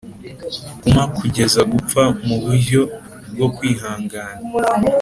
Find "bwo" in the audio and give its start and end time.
3.33-3.47